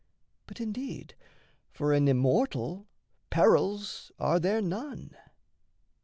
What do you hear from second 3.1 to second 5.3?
perils are there none.